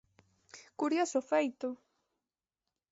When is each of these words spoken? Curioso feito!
Curioso 0.79 1.19
feito! 1.31 1.67